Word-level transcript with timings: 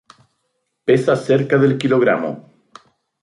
Pesa 0.83 1.15
cerca 1.15 1.59
del 1.59 1.77
kilogramo. 1.77 2.33